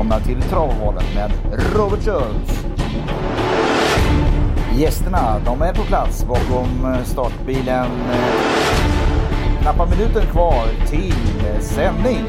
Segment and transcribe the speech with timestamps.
[0.00, 1.30] välkomna till Travhålet med
[1.76, 2.66] Robert Schultz.
[4.76, 7.86] Gästerna, de är på plats bakom eh, startbilen.
[9.62, 11.12] Knappa minuten kvar till
[11.60, 12.26] sändning.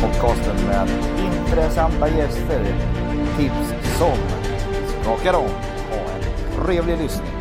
[0.00, 0.88] Podcasten med
[1.18, 2.64] intressanta gäster.
[3.38, 4.16] Tips som
[5.02, 5.50] skakar om.
[5.90, 7.32] Ha en trevlig lyssning.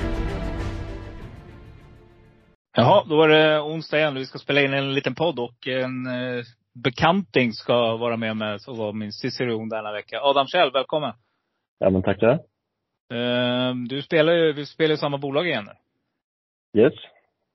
[2.75, 4.15] Jaha, då var det onsdag igen.
[4.15, 6.43] Vi ska spela in en liten podd och en eh,
[6.73, 10.19] bekanting ska vara med mig och vara min ciceron denna vecka.
[10.21, 11.13] Adam Kjell, välkommen!
[11.79, 12.31] Ja men tackar.
[13.13, 16.81] Eh, du spelar ju, vi spelar i samma bolag igen nu.
[16.81, 16.93] Yes.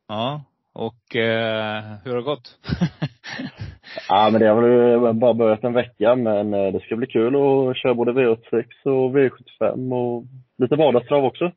[0.09, 0.45] Ja.
[0.73, 2.59] Och eh, hur har det gått?
[4.09, 7.37] ja men det har väl bara börjat en vecka men eh, det ska bli kul
[7.37, 10.25] att köra både V86 och V75 och
[10.59, 11.53] lite vardagstrav också.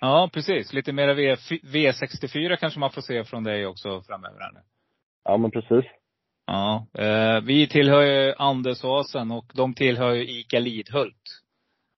[0.00, 0.72] Ja, precis.
[0.72, 4.60] Lite mer v, V64 kanske man får se från dig också framöver här nu.
[5.24, 5.84] Ja men precis.
[6.46, 6.86] Ja.
[6.98, 11.42] Eh, vi tillhör ju Andersåsen och de tillhör ju ICA Lidhult.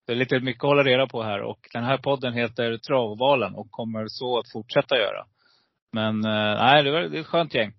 [0.07, 3.55] Det är lite mycket att hålla reda på här och den här podden heter Travvalen
[3.55, 5.25] och kommer så att fortsätta göra.
[5.93, 7.73] Men eh, nej, det, var, det är ett skönt gäng.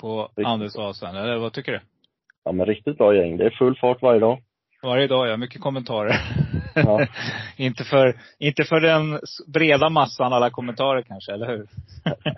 [0.00, 0.30] På.
[0.44, 1.80] Andersåsen, eller vad tycker du?
[2.44, 3.36] Ja men riktigt bra gäng.
[3.36, 4.42] Det är full fart varje dag.
[4.82, 5.36] Varje dag, ja.
[5.36, 6.14] Mycket kommentarer.
[6.74, 7.06] Ja.
[7.56, 11.66] inte, för, inte för den breda massan alla kommentarer kanske, eller hur?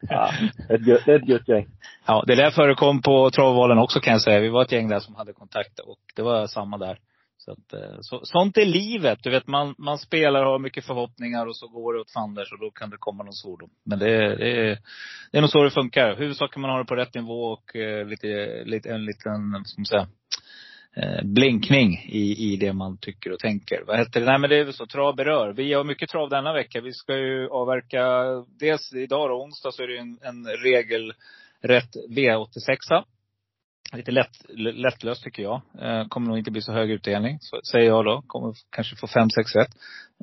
[0.00, 0.30] Ja,
[0.68, 1.66] ett, gött- det är ett gött gäng.
[2.06, 4.40] Ja, det där förekom på travvalen också kan jag säga.
[4.40, 6.98] Vi var ett gäng där som hade kontakt och det var samma där.
[7.40, 9.18] Så att, eh, så, sånt är livet.
[9.22, 12.52] Du vet, man, man spelar och har mycket förhoppningar och så går det åt fanders
[12.52, 13.70] och då kan det komma någon svordom.
[13.84, 14.78] Men det, är- det, är,
[15.32, 16.16] det är nog så det funkar.
[16.16, 19.80] Huvudsaken man har det på rätt nivå och eh, lite, lite, en liten, vad ska
[19.80, 20.06] man säga,
[21.02, 23.82] eh, blinkning i, i det man tycker och tänker.
[23.86, 24.26] Vad heter det?
[24.26, 25.52] Nej men det är väl så, trav berör.
[25.52, 26.80] Vi har mycket trav denna vecka.
[26.80, 28.24] Vi ska ju avverka,
[28.60, 33.04] dels idag då, onsdag, så är det ju en, en regelrätt V86.
[33.92, 35.60] Lite lätt, lättlöst tycker jag.
[35.80, 38.22] Eh, kommer nog inte bli så hög utdelning, så, säger jag då.
[38.26, 39.74] Kommer kanske få 5-6 rätt.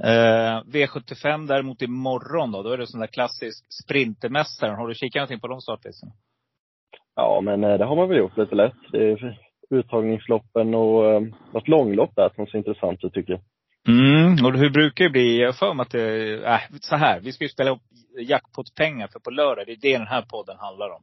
[0.04, 4.76] Eh, V75 däremot imorgon då, då är det sån där klassisk Sprintermästaren.
[4.76, 6.12] Har du kikat någonting på de startlistorna?
[7.16, 8.92] Ja men eh, det har man väl gjort lite lätt.
[8.92, 11.22] Det är uttagningsloppen och eh,
[11.54, 13.42] något långlopp där som ser intressant ut tycker jag.
[13.88, 15.42] Mm, och hur brukar det bli?
[15.42, 17.20] Jag för mig att det, äh, så här.
[17.20, 17.82] Vi ska ju spela upp
[18.20, 21.02] jackpot-pengar för på lördag, det är det den här podden handlar om.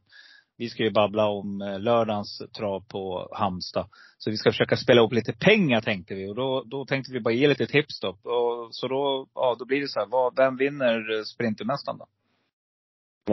[0.57, 3.85] Vi ska ju babbla om eh, lördagens trav på Halmstad.
[4.17, 6.27] Så vi ska försöka spela upp lite pengar tänkte vi.
[6.27, 8.09] Och då, då tänkte vi bara ge lite tips då.
[8.09, 12.07] Och, så då, ja då blir det så här, vad, vem vinner eh, Sprintermästaren då?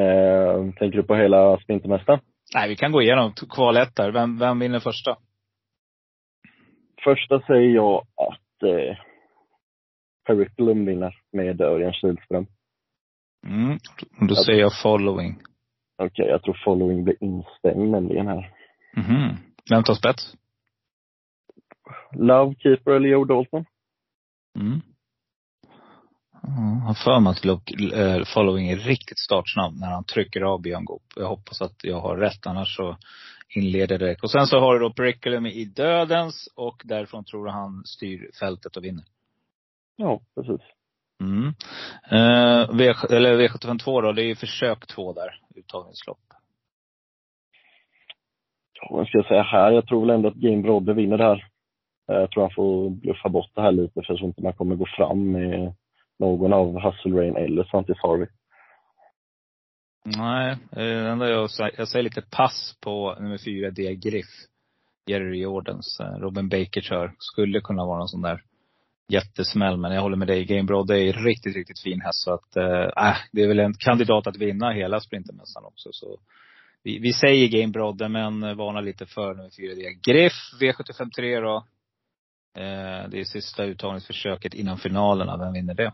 [0.01, 2.21] Eh, tänker du på hela Sprintermästaren?
[2.55, 4.13] Nej, vi kan gå igenom kval ett där.
[4.13, 5.17] Vem, vem vinner första?
[7.05, 8.97] Första säger jag att eh,
[10.27, 12.47] Periculum vinner med Örjan Kihlström.
[13.47, 13.79] Mm,
[14.29, 15.43] då säger jag following.
[16.03, 18.55] Okej, jag tror following blir instängd nämligen här.
[18.97, 19.37] Mhm.
[19.71, 20.35] Vem tar spets?
[22.13, 23.65] Lovekeeper eller Joe Dalton?
[24.59, 24.81] Mm.
[26.43, 27.45] Jag har för mig att
[27.95, 31.03] eh, following är riktigt startsnabb när han trycker av Björn Goop.
[31.17, 32.97] Jag hoppas att jag har rätt, annars så
[33.49, 34.23] inleder det direkt.
[34.23, 38.31] Och sen så har du då Periculum i dödens och därifrån tror jag han styr
[38.41, 39.05] fältet och vinner.
[39.97, 40.61] Ja, precis.
[41.21, 41.47] Mm.
[42.11, 46.21] Eh, v, eller V752 då, det är ju försök två där, uttagningslopp.
[48.81, 49.73] Ja, vad ska jag säga här?
[49.73, 51.47] Jag tror väl ändå att Game Brodde vinner det här.
[52.11, 54.53] Eh, Jag tror han får bluffa bort det här lite för jag tror inte man
[54.53, 55.75] kommer gå fram med
[56.21, 58.27] någon av Hustle Rain eller Santis Harvey.
[60.05, 60.59] Nej, eh,
[61.03, 63.95] det enda jag, säger- jag säger lite pass på nummer fyra, D.
[63.95, 64.27] Griff.
[65.07, 66.01] Jerry Jordans.
[66.01, 67.15] Eh, Robin Baker kör.
[67.19, 68.43] Skulle kunna vara en sån där
[69.09, 69.77] jättesmäll.
[69.77, 70.45] Men jag håller med dig.
[70.45, 72.25] Game Broad är riktigt, riktigt fin häst.
[72.25, 75.89] Så att, eh, äh, det är väl en kandidat att vinna hela Sprintermästaren också.
[75.93, 76.19] Så
[76.85, 79.83] vi, vi säger Game Brodde, men varnar lite för nummer fyra, D.
[80.13, 80.33] Griff.
[80.61, 81.57] V753 då.
[82.63, 85.37] Eh, det är sista uttagningsförsöket innan finalerna.
[85.37, 85.93] Vem vinner det?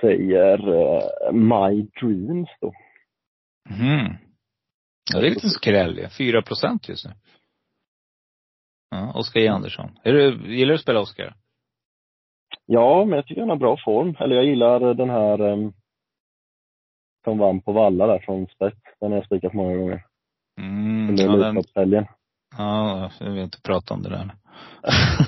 [0.00, 2.72] Säger eh, My Dreams då.
[3.70, 4.16] Mhm.
[5.14, 6.08] Ja, det är lite skräll ju.
[6.08, 7.12] 4 procent just nu.
[8.90, 9.48] Ja, Oskar J.
[9.48, 9.98] Andersson.
[10.02, 11.34] Är du, gillar du att spela Oskar?
[12.66, 14.16] Ja, men jag tycker han har bra form.
[14.20, 15.72] Eller jag gillar den här um,
[17.24, 18.80] som vann på Valla där från spets.
[19.00, 20.04] Den har jag spikat många gånger.
[20.60, 22.06] Mm, Under ja, den,
[22.58, 24.30] ja, jag vill inte prata om det där.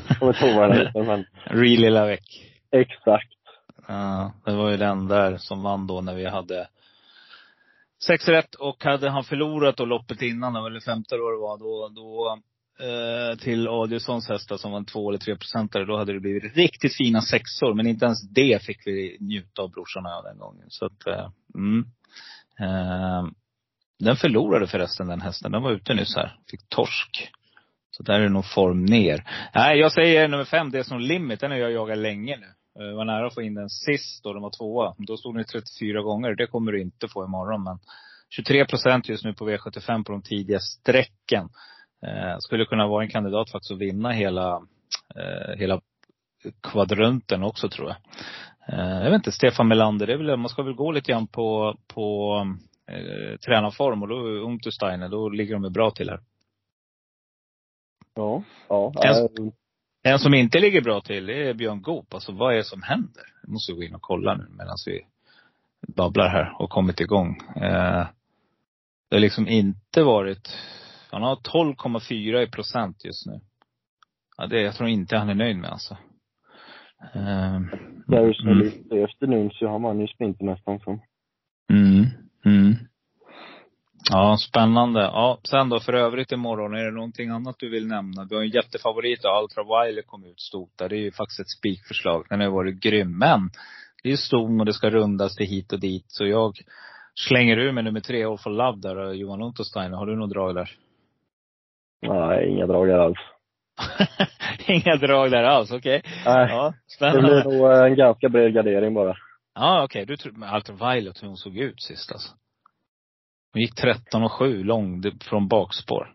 [0.08, 2.24] Jag kommer inte ihåg vad den heter, men Real lilla veck.
[2.70, 3.37] exakt.
[3.88, 6.68] Ja, det var ju den där som vann då när vi hade
[8.06, 11.88] sex rätt och hade han förlorat då loppet innan, eller femte då det var, då,
[11.88, 12.38] då
[12.86, 16.56] eh, till Adielssons hästar som var en två eller tre procentare, då hade det blivit
[16.56, 17.74] riktigt fina sexor.
[17.74, 20.66] Men inte ens det fick vi njuta av brorsan och den gången.
[20.68, 21.84] Så att, eh, mm.
[22.60, 23.26] Eh,
[23.98, 25.52] Den förlorade förresten den hästen.
[25.52, 26.36] Den var ute nyss här.
[26.50, 27.30] Fick torsk.
[27.90, 29.24] Så där är det nog form ner.
[29.54, 31.40] Nej, jag säger nummer fem, det är som limit.
[31.40, 32.46] Den har jag jagat länge nu.
[32.78, 34.94] Jag var nära att få in den sist då den var tvåa.
[34.98, 36.34] Då stod den 34 gånger.
[36.34, 37.64] Det kommer du inte få imorgon.
[37.64, 37.78] Men
[38.30, 41.48] 23 procent just nu på V75 på de tidiga strecken.
[42.02, 44.62] Eh, skulle kunna vara en kandidat faktiskt att vinna hela,
[45.14, 45.80] eh, hela
[46.62, 47.96] kvadrunten också tror jag.
[49.04, 51.76] Jag vet inte, Stefan Melander, det är väl, man ska väl gå lite grann på,
[51.86, 52.34] på
[52.86, 56.20] eh, tränarform och då, Untersteiner, då ligger de bra till här.
[58.14, 58.92] Ja, ja.
[59.02, 59.52] En,
[60.02, 62.14] en som inte ligger bra till, det är Björn Goop.
[62.14, 63.22] Alltså vad är det som händer?
[63.42, 65.00] Jag måste gå in och kolla nu medan vi
[65.96, 67.36] babblar här och kommit igång.
[67.56, 68.06] Eh,
[69.08, 70.48] det har liksom inte varit,
[71.10, 73.40] han har 12,4 i procent just nu.
[74.36, 75.96] Ja, det, jag tror inte han är nöjd med alltså.
[77.14, 77.60] Eh,
[78.06, 78.58] Darius mm.
[78.58, 80.90] lite efter nu så har man ju sprinter nästan så.
[81.70, 82.06] Mm, mm.
[84.10, 85.00] Ja, spännande.
[85.00, 88.26] Ja, sen då för övrigt imorgon, är det någonting annat du vill nämna?
[88.30, 90.88] Vi har en jättefavorit, Ultra Wiley kom ut stort där.
[90.88, 92.26] Det är ju faktiskt ett spikförslag.
[92.28, 93.18] Den har varit grym.
[93.18, 93.50] Men
[94.02, 96.04] det är ston och det ska rundas till hit och dit.
[96.08, 96.52] Så jag
[97.28, 99.96] slänger ur med nummer tre, All for Love där, Johan Untersteiner.
[99.96, 100.70] Har du något drag där?
[102.02, 103.18] Nej, inga drag där alls.
[104.66, 105.98] inga drag där alls, okej.
[105.98, 106.12] Okay.
[106.24, 106.48] Nej.
[106.50, 106.74] Ja.
[107.00, 109.16] Det blir nog en ganska bred gardering bara.
[109.54, 110.02] Ja, okej.
[110.02, 110.04] Okay.
[110.04, 112.28] Du tror, Ultra Violet, hur hon såg ut sist alltså.
[113.52, 116.14] Hon gick 13 och 7 lång från bakspår.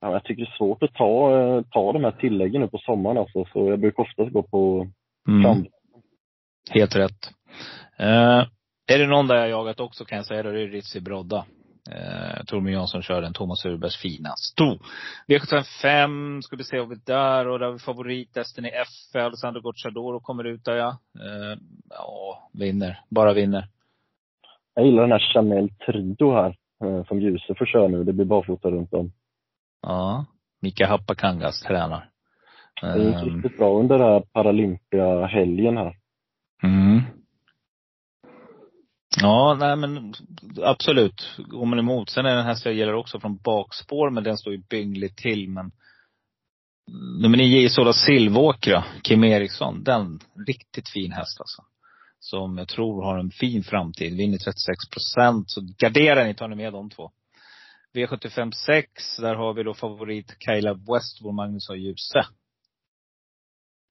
[0.00, 2.78] Ja, jag tycker det är svårt att ta, eh, ta de här tilläggen nu på
[2.78, 3.44] sommaren alltså.
[3.52, 4.90] Så jag brukar oftast gå på
[5.28, 5.66] mm.
[6.70, 7.30] Helt rätt.
[8.00, 8.46] Uh,
[8.86, 11.44] är det någon där jag jagat också kan jag säga, är det Ritzi Brodda.
[11.88, 14.78] Uh, Tormund Jansson kör den, Thomas Urbergs fina sto.
[15.28, 19.18] V75 ska vi se vad vi där och där har vi favorithästen i FL.
[19.18, 20.98] Alessandro Gocciadoro kommer ut där ja.
[21.16, 21.58] Uh,
[21.90, 23.00] ja, vinner.
[23.08, 23.68] Bara vinner.
[24.74, 26.56] Jag gillar den här Chanel Trio här.
[26.84, 28.04] Eh, som Ljuse får köra nu.
[28.04, 29.12] Det blir barfota runt om.
[29.82, 30.24] Ja.
[30.60, 32.10] Mika Happakangas tränar.
[32.82, 35.96] Det gick um, riktigt bra under den här Paralympia-helgen här.
[36.62, 37.00] Mm.
[39.20, 40.14] Ja, nej men
[40.62, 41.38] absolut.
[41.38, 42.10] Går man emot.
[42.10, 45.48] Sen är den här som gäller också från bakspår, men den står ju byngligt till.
[45.48, 45.72] Men
[47.22, 49.84] nummer nio Isola Silvåkra, Kim Eriksson.
[49.84, 51.62] Den, riktigt fin häst alltså
[52.18, 54.16] som jag tror har en fin framtid.
[54.16, 55.50] Vinner 36 procent.
[55.50, 57.10] Så gardera ni, tar ni med de två.
[57.94, 62.26] V75 6, där har vi då favorit Kayla Westwood, Magnus och Ljuse.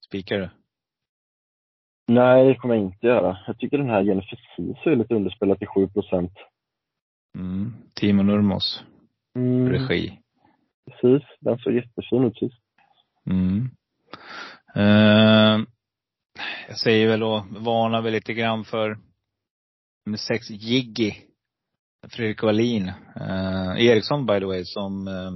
[0.07, 0.49] Spikar du?
[2.07, 3.37] Nej, det kommer jag inte göra.
[3.47, 6.31] Jag tycker den här Jennifer Sisu är lite underspelad till 7 procent.
[7.37, 7.73] Mm.
[7.93, 8.83] Timo Nurmos.
[9.35, 9.69] Mm.
[9.69, 10.19] Regi.
[10.85, 11.27] Precis.
[11.39, 12.61] Den såg jättefin ut sist.
[13.25, 13.69] Mm.
[14.77, 15.65] Uh,
[16.67, 18.97] jag säger väl och varnar väl lite grann för
[20.05, 21.13] nummer sex, Jiggy.
[22.09, 22.87] Fredrik Wallin.
[23.15, 25.31] Eh, Eriksson by the way, som, eh,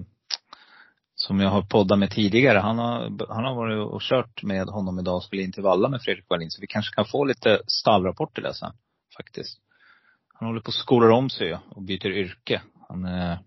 [1.16, 2.58] som jag har poddat med tidigare.
[2.60, 3.00] Han har,
[3.34, 6.26] han har varit och kört med honom idag och skulle in till Valla med Fredrik
[6.30, 6.52] Wallin.
[6.52, 8.72] Så vi kanske kan få lite stallrapporter där sen,
[9.18, 9.60] faktiskt.
[10.34, 12.62] Han håller på och skolar om sig och byter yrke.
[12.88, 13.38] Han eh, eh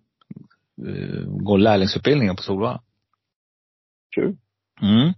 [1.26, 2.82] går lärlingsutbildningen på Solvalla.
[4.14, 4.36] Kul.
[4.82, 5.12] Mm.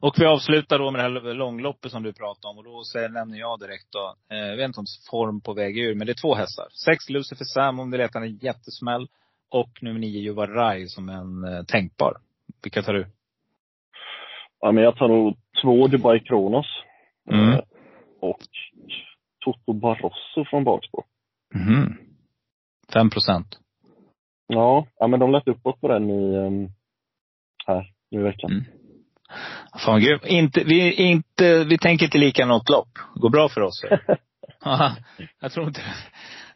[0.00, 2.58] Och vi avslutar då med det här långloppet som du pratade om.
[2.58, 5.78] Och då säger, nämner jag direkt då, eh, jag vet inte om form på väg
[5.78, 6.66] ur, men det är två hästar.
[6.84, 9.08] Sex Lucifer Sam om det letar en jättesmäll.
[9.50, 12.16] Och nummer nio Juva Rai som en eh, tänkbar.
[12.62, 13.06] Vilka tar du?
[14.60, 16.66] Ja, men jag tar nog två Dubai Kronos.
[17.30, 17.52] Mm.
[17.52, 17.60] Eh,
[18.20, 18.38] och
[19.44, 21.04] Toto Barroso från bakspår.
[21.54, 21.96] Mm.
[22.92, 23.58] Fem procent.
[24.46, 26.68] Ja, ja, men de lät uppåt på den i, um,
[27.66, 28.50] här nu i veckan.
[28.50, 28.64] Mm.
[29.84, 30.20] Fan gud.
[30.24, 32.98] Inte, vi, inte, vi tänker inte lika något lopp.
[33.14, 33.84] Det går bra för oss.
[35.40, 35.82] jag tror inte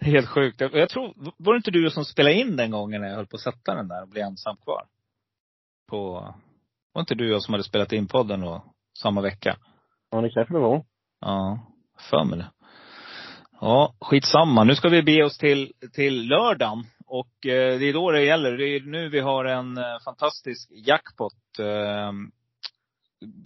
[0.01, 0.61] det är helt sjukt.
[0.61, 3.37] Jag tror, var det inte du som spelade in den gången när jag höll på
[3.37, 4.85] att sätta den där och blev ensam kvar?
[5.91, 6.35] På,
[6.93, 8.65] var inte du och jag som hade spelat in podden då,
[8.99, 9.57] samma vecka?
[10.11, 10.85] Ja, det kanske det var.
[11.21, 11.59] Ja,
[12.11, 12.51] för mig det.
[13.61, 14.65] Ja, skitsamma.
[14.65, 16.85] Nu ska vi be oss till, till lördagen.
[17.07, 18.57] Och eh, det är då det gäller.
[18.57, 21.59] Det är nu vi har en eh, fantastisk jackpot.
[21.59, 22.13] Eh,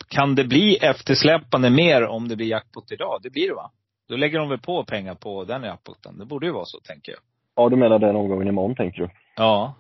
[0.09, 3.21] kan det bli eftersläpande mer om det blir jackpot idag?
[3.23, 3.71] Det blir det va?
[4.09, 6.19] Då lägger de väl på pengar på den jackpoten.
[6.19, 7.21] Det borde ju vara så, tänker jag.
[7.57, 9.09] Ja, du menar den omgången imorgon, tänker du?
[9.37, 9.75] Ja.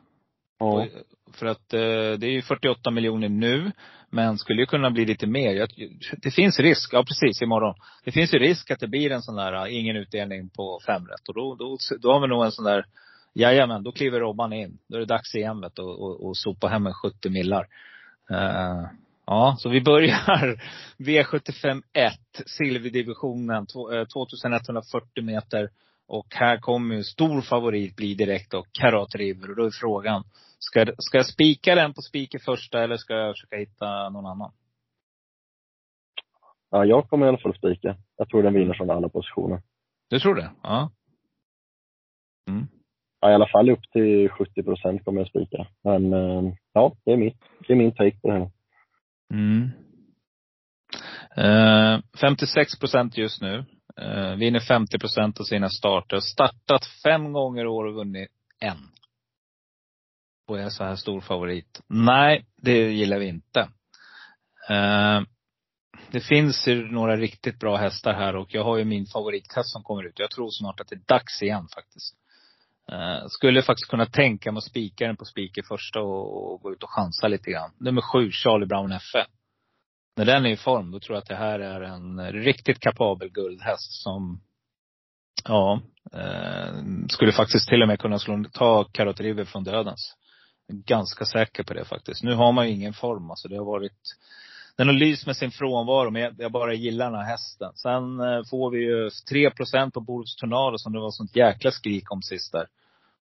[0.58, 0.86] ja.
[1.32, 1.80] För att eh,
[2.18, 3.72] det är ju 48 miljoner nu,
[4.10, 5.68] men skulle ju kunna bli lite mer.
[6.22, 7.74] Det finns risk, ja precis, imorgon.
[8.04, 11.06] Det finns ju risk att det blir en sån där, eh, ingen utdelning på fem
[11.06, 11.28] rätt.
[11.28, 12.84] Och då, då, då har vi nog en sån där,
[13.34, 14.78] jajamän, då kliver Robban in.
[14.88, 17.66] Då är det dags igen vet, och, och, och sopa hem en 70 millar.
[18.30, 18.86] Uh,
[19.30, 20.60] Ja, så vi börjar
[20.98, 22.12] V75 1,
[22.46, 25.70] silverdivisionen, 2140 eh, meter.
[26.06, 29.50] Och här kommer ju stor favorit bli direkt då, Karat River.
[29.50, 30.24] Och då är frågan,
[30.58, 34.52] ska, ska jag spika den på spiker första eller ska jag försöka hitta någon annan?
[36.70, 37.96] Ja, jag kommer i alla fall spika.
[38.16, 39.62] Jag tror den vinner från alla positioner.
[40.10, 40.50] Du tror det?
[40.62, 40.90] Ja.
[42.48, 42.66] Mm.
[43.20, 45.66] Ja, i alla fall upp till 70 procent kommer jag spika.
[45.84, 48.50] Men eh, ja, det är, mitt, det är min take på det här.
[49.34, 49.70] Mm.
[51.36, 53.64] Eh, 56 procent just nu.
[54.00, 56.20] Eh, vinner 50 procent av sina starter.
[56.20, 58.28] Startat fem gånger i år och vunnit
[58.60, 58.88] en.
[60.48, 61.80] Och är så här stor favorit.
[61.88, 63.60] Nej, det gillar vi inte.
[64.68, 65.20] Eh,
[66.10, 69.82] det finns ju några riktigt bra hästar här och jag har ju min favorithäst som
[69.82, 70.18] kommer ut.
[70.18, 72.17] Jag tror snart att det är dags igen faktiskt.
[72.92, 76.72] Uh, skulle faktiskt kunna tänka mig att spika den på spiker första och, och, gå
[76.72, 77.70] ut och chansa lite grann.
[77.78, 79.26] Nummer sju, Charlie Brown F.
[80.16, 83.28] När den är i form, då tror jag att det här är en riktigt kapabel
[83.28, 84.40] guldhäst som,
[85.44, 85.80] ja,
[86.14, 90.14] uh, skulle faktiskt till och med kunna slå, ta Karot River från dödens.
[90.72, 92.22] Ganska säker på det faktiskt.
[92.22, 93.30] Nu har man ju ingen form.
[93.30, 94.02] Alltså det har varit
[94.78, 97.72] den har lyst med sin frånvaro, men jag, bara gillar den här hästen.
[97.74, 99.50] Sen eh, får vi ju 3
[99.90, 102.66] på Borups Tornado som det var sånt jäkla skrik om sist där.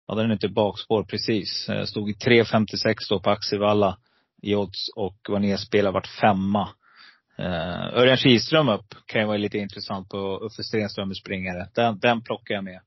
[0.07, 1.69] Ja, den är inte bakspår precis.
[1.69, 3.97] Eh, stod i 3.56 då på Axevalla
[4.41, 6.69] i odds och var nedspelad vart femma.
[7.39, 11.67] Uh, Örjan Kihlström upp kan ju vara lite intressant på Uffe Stenströmers springare.
[11.75, 12.79] Den, den plockar jag med.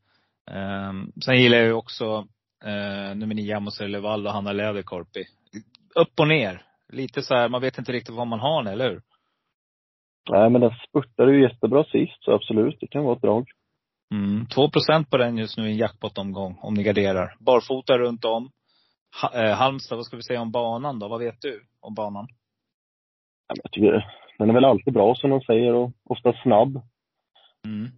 [0.50, 2.18] Uh, sen gillar jag ju också
[2.66, 5.24] uh, nummer nio Amos Elevall och Hanna Läderkorpi.
[5.94, 6.62] Upp och ner
[6.92, 9.02] lite så här, man vet inte riktigt vad man har nu, eller hur?
[10.30, 13.48] Nej, men den spurtade ju jättebra sist, så absolut, det kan vara ett drag.
[14.14, 14.68] Mm, 2
[15.10, 17.36] på den just nu i en jackpot-omgång, om ni garderar.
[17.40, 18.50] Barfota runt om.
[19.22, 21.08] Ha, eh, Halmstad, vad ska vi säga om banan då?
[21.08, 22.26] Vad vet du om banan?
[23.48, 24.06] Ja, jag tycker,
[24.38, 26.82] den är väl alltid bra som de säger och ofta snabb.
[27.66, 27.90] Mm.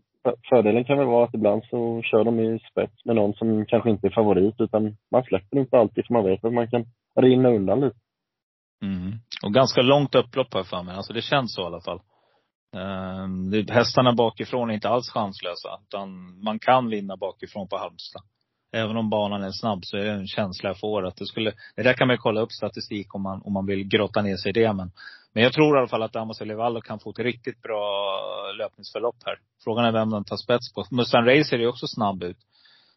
[0.49, 3.91] Fördelen kan väl vara att ibland så kör de i spets med någon som kanske
[3.91, 6.85] inte är favorit, utan man släpper inte alltid för man vet att man kan
[7.21, 7.97] rinna undan lite.
[8.83, 9.13] Mm.
[9.43, 10.97] Och ganska långt upplopp här för mig.
[10.97, 12.01] Alltså det känns så i alla fall.
[12.77, 15.81] Uh, hästarna bakifrån är inte alls chanslösa.
[15.89, 18.23] Utan man kan vinna bakifrån på Halmstad.
[18.73, 21.53] Även om banan är snabb så är det en känsla jag får att det skulle,
[21.77, 24.51] det där kan man kolla upp statistik om man, om man vill grotta ner sig
[24.51, 24.73] i det.
[24.73, 24.91] Men,
[25.33, 28.13] men jag tror i alla fall att Amos Elevallo kan få ett riktigt bra
[28.59, 29.39] löpningsförlopp här.
[29.65, 30.85] Frågan är vem den tar spets på.
[30.91, 32.39] Mustang Racer är också snabb ut.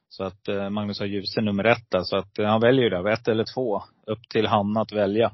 [0.10, 2.04] Så att eh, Magnus har Djuse nummer ett där.
[2.04, 3.84] Så att eh, han väljer ju där, Ett eller två.
[4.08, 5.32] Upp till Hanna att välja.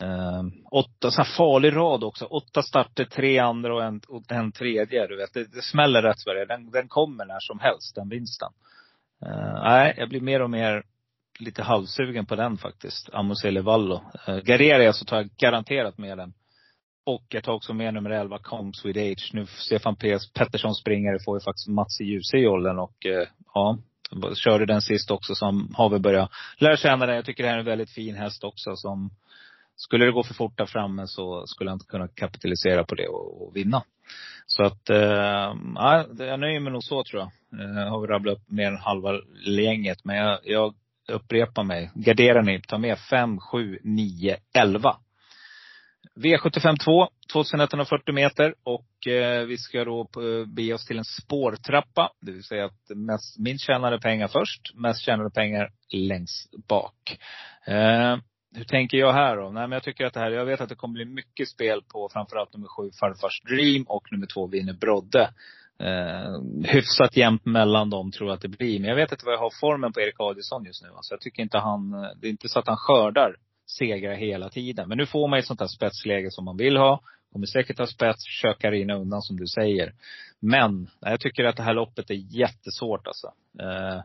[0.00, 2.24] Eh, åtta, så här farlig rad också.
[2.24, 5.06] Åtta starter, tre andra och en, och en tredje.
[5.06, 8.08] Du vet, det, det smäller rätt för det den, den kommer när som helst, den
[8.08, 8.48] vinsten.
[9.26, 10.82] Eh, nej, jag blir mer och mer
[11.38, 13.10] lite halvsugen på den faktiskt.
[13.12, 14.02] Amosele Vallo.
[14.26, 16.32] Eh, Garerar jag så tar jag garanterat med den.
[17.06, 19.30] Och jag tar också med nummer 11, Combs with Age.
[19.32, 20.18] Nu Stefan P.
[20.34, 22.78] Pettersson springare får ju faktiskt Mats i Djuse i jollen.
[22.78, 23.78] och eh, ja,
[24.34, 27.16] körde den sist också som har vi börjat lära känna den.
[27.16, 29.10] Jag tycker det här är en väldigt fin häst också som
[29.80, 33.08] skulle det gå för fort där framme så skulle han inte kunna kapitalisera på det
[33.08, 33.82] och, och vinna.
[34.46, 37.60] Så att, eh, ja, jag nöjer mig nog så tror jag.
[37.60, 40.04] Eh, har vi rabblat upp mer än halva gänget.
[40.04, 40.74] Men jag, jag
[41.08, 41.90] upprepar mig.
[41.94, 42.60] Gardera ni.
[42.60, 44.96] Ta med 5, 7, 9, 11.
[46.16, 52.10] V75 2, 2140 meter och eh, vi ska då eh, bege oss till en spårtrappa.
[52.20, 57.18] Det vill säga att mest, minst tjänade pengar först, mest tjänade pengar längst bak.
[57.66, 58.16] Eh,
[58.54, 59.42] hur tänker jag här då?
[59.42, 61.82] Nej men jag tycker att det här, jag vet att det kommer bli mycket spel
[61.82, 65.30] på framförallt nummer sju, Farfars Dream och nummer två, Vinner Brodde.
[65.78, 68.80] Eh, hyfsat jämnt mellan dem tror jag att det blir.
[68.80, 70.88] Men jag vet inte vad jag har formen på Erik Adielsson just nu.
[70.88, 73.36] Alltså jag tycker inte han, det är inte så att han skördar
[73.78, 74.88] segrar hela tiden.
[74.88, 77.00] Men nu får man ett sånt här spetsläge som man vill ha.
[77.32, 79.94] Kommer säkert ha spets, försöka rinna undan som du säger.
[80.40, 83.32] Men, jag tycker att det här loppet är jättesvårt alltså.
[83.60, 84.02] Eh,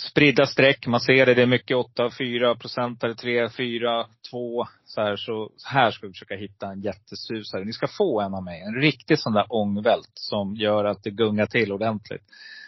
[0.00, 0.86] spridda streck.
[0.86, 4.66] Man ser det, det är mycket 8, 4 procentare, 3, 4, 2.
[4.84, 7.64] Så här, så här ska vi försöka hitta en jättesusare.
[7.64, 8.60] Ni ska få en av mig.
[8.60, 12.22] En riktig sån där ångvält som gör att det gungar till ordentligt.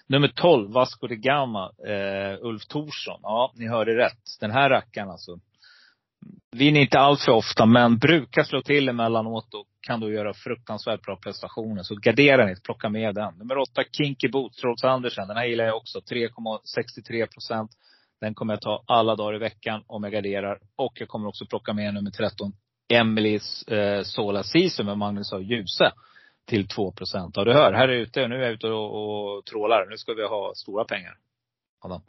[0.06, 3.20] Nummer 12, Vasco de Gama, eh, Ulf Thorsson.
[3.22, 4.38] Ja, ni hörde rätt.
[4.40, 5.38] Den här rackaren alltså.
[6.52, 11.02] Vinner inte allt för ofta, men brukar slå till emellanåt och kan då göra fruktansvärt
[11.02, 11.82] bra prestationer.
[11.82, 13.34] Så gardera ni, plocka med den.
[13.38, 15.28] Nummer åtta, Kinky Boots, Rolls Andersen.
[15.28, 15.98] Den här gillar jag också.
[15.98, 17.70] 3,63 procent.
[18.20, 20.58] Den kommer jag ta alla dagar i veckan om jag garderar.
[20.76, 22.52] Och jag kommer också plocka med nummer 13,
[22.92, 25.92] Emelies eh, Sola Sisu med Magnus av Ljuse.
[26.46, 27.36] Till 2 procent.
[27.36, 28.28] Ja, du hör, här är jag ute.
[28.28, 29.86] Nu är jag ute och, och trålar.
[29.90, 31.14] Nu ska vi ha stora pengar.
[31.80, 32.00] Adam.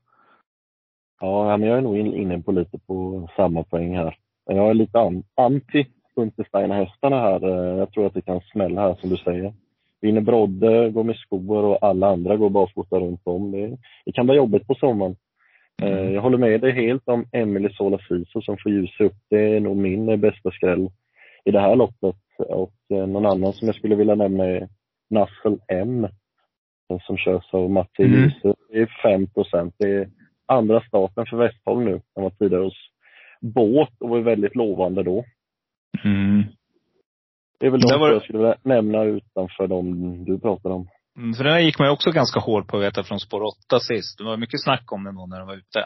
[1.19, 4.17] Ja, men jag är nog inne på lite på samma poäng här.
[4.45, 4.99] Jag är lite
[5.35, 5.85] anti
[6.21, 7.47] Untersteiner-hästarna här.
[7.47, 9.53] Eh, jag tror att det kan smälla här som du säger.
[10.01, 13.51] Vinner brodde, går med skor och alla andra går barfota runt om.
[13.51, 15.15] Det, det kan vara jobbigt på sommaren.
[15.81, 16.13] Mm.
[16.13, 19.17] Jag håller med dig helt om Emily Sola Friso som får ljusa upp.
[19.29, 20.89] Det är nog min bästa skräll
[21.45, 22.15] i det här loppet.
[22.37, 24.67] Och någon annan som jag skulle vilja nämna är
[25.09, 26.07] Nassel M
[26.99, 28.29] som körs av Mats mm.
[28.69, 29.75] Det är 5 procent.
[29.77, 30.09] Det är
[30.45, 32.01] andra starten för Westholm nu.
[32.15, 32.77] Han var tidigare hos
[33.41, 35.25] Båt och var väldigt lovande då.
[36.03, 36.43] Mm.
[37.59, 38.11] Det är väl de var...
[38.11, 40.87] jag skulle nämna utanför de du pratade om.
[41.17, 43.41] Mm, för den här gick man ju också ganska hårt på, vet jag, från spår
[43.43, 44.17] 8 sist.
[44.17, 45.85] Det var mycket snack om den då när den var ute.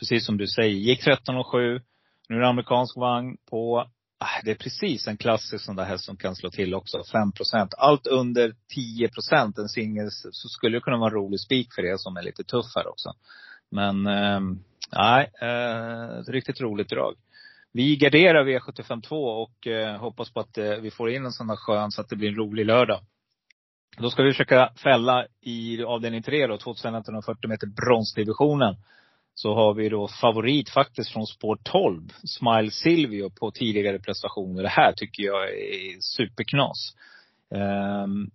[0.00, 0.74] Precis som du säger.
[0.74, 1.80] Gick 13 och 7.
[2.28, 3.86] Nu är det amerikansk vagn på
[4.24, 7.02] Ah, det är precis en klassisk sån där häst som kan slå till också.
[7.12, 7.74] 5 procent.
[7.78, 11.82] Allt under 10 procent, en singel, så skulle det kunna vara en rolig spik för
[11.84, 13.08] er som är lite tuff här också.
[13.70, 14.40] Men, eh,
[14.96, 17.14] nej, eh, ett riktigt roligt drag.
[17.72, 21.46] Vi garderar V752 e och eh, hoppas på att eh, vi får in en sån
[21.46, 23.00] där skön så att det blir en rolig lördag.
[23.98, 28.76] Då ska vi försöka fälla i avdelning 3 då, 2140 meter bronsdivisionen
[29.34, 34.62] så har vi då favorit faktiskt från spår 12, Smile Silvio på tidigare prestationer.
[34.62, 36.96] Det här tycker jag är superknas.
[37.54, 38.30] Ehm, um,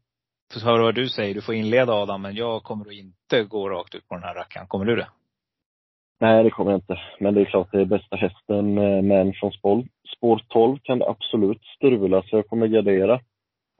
[0.53, 1.33] får höra vad du säger.
[1.33, 4.35] Du får inleda Adam, men jag kommer att inte gå rakt ut på den här
[4.35, 4.67] rackaren.
[4.67, 5.07] Kommer du det?
[6.19, 6.99] Nej, det kommer jag inte.
[7.19, 8.73] Men det är klart, det är bästa hästen.
[9.07, 9.85] Men från spår,
[10.17, 13.19] spår 12 kan det absolut strula, så jag kommer gardera.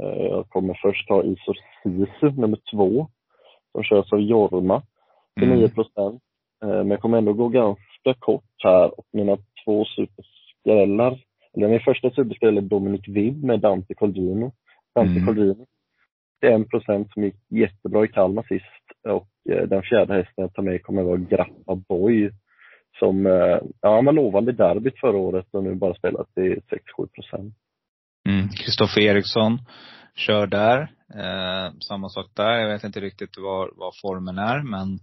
[0.03, 3.07] Eh, jag kommer först ta Isor Sisu, nummer två,
[3.71, 4.81] som körs av Jorma
[5.39, 5.59] till mm.
[5.59, 6.21] 9 procent.
[6.63, 11.19] Eh, men jag kommer ändå gå ganska kort här och mina två superskrällar,
[11.53, 14.51] eller min första superskräll är Dominic Vibb med Dante Colgino.
[14.95, 15.25] Dante mm.
[15.25, 15.65] Colgino.
[16.41, 18.65] Det är en procent som gick jättebra i Kalmar sist
[19.03, 22.31] och eh, den fjärde hästen jag tar med kommer vara Grappa Boy
[22.99, 26.61] som, eh, ja han var lovande i derbyt förra året och nu bara spelat till
[26.97, 27.55] 6-7 procent.
[28.29, 29.15] Mm, Kristoffer mm.
[29.15, 29.59] Eriksson
[30.15, 30.81] kör där.
[31.15, 32.57] Eh, samma sak där.
[32.59, 34.99] Jag vet inte riktigt vad, vad formen är men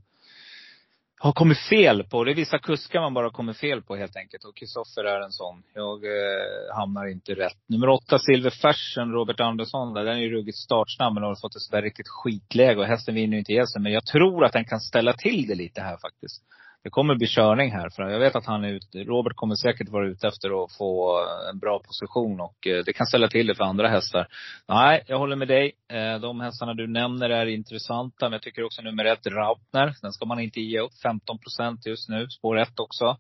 [1.25, 2.25] har kommit fel på.
[2.25, 4.45] Det är vissa kuskar man bara kommer fel på helt enkelt.
[4.45, 5.63] Och Kristoffer är en sån.
[5.75, 7.59] Jag eh, hamnar inte rätt.
[7.69, 9.95] Nummer åtta, Silver Fashion, Robert Andersson.
[9.95, 12.81] Där, den är ju ruggigt startsnabb men har fått ett sådär riktigt skitläge.
[12.81, 13.83] Och hästen vinner ju inte ihjäl sig.
[13.83, 16.43] Men jag tror att den kan ställa till det lite här faktiskt
[16.85, 17.91] det kommer bli körning här.
[17.91, 21.21] För jag vet att han är ute, Robert kommer säkert vara ute efter att få
[21.21, 24.29] eh, en bra position och eh, det kan ställa till det för andra hästar.
[24.69, 25.73] Nej, jag håller med dig.
[25.93, 28.27] Eh, de hästarna du nämner är intressanta.
[28.27, 29.95] Men jag tycker också nummer ett, Rautner.
[30.03, 30.93] Den ska man inte ge upp.
[31.03, 32.29] 15 procent just nu.
[32.29, 33.17] Spår ett också.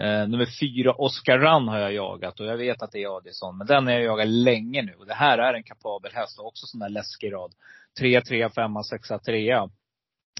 [0.00, 3.58] Eh, nummer fyra, Oscar Rann har jag jagat och jag vet att det är Adison.
[3.58, 4.94] Men den har jag jagat länge nu.
[4.94, 7.52] Och det här är en kapabel häst och också sån där läskig rad.
[7.98, 9.68] 3, 3, 5, 6, 3.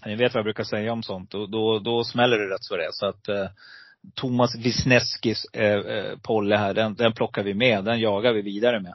[0.06, 1.30] Ni vet vad jag brukar säga om sånt.
[1.30, 2.88] Då, då, då smäller det rätt så det.
[2.92, 3.46] Så att eh,
[4.14, 7.84] Thomas Wisneskis eh, eh, Polle här, den, den plockar vi med.
[7.84, 8.94] Den jagar vi vidare med.